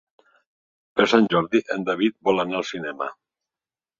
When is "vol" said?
2.29-2.43